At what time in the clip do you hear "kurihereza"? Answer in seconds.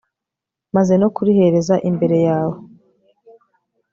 1.15-1.75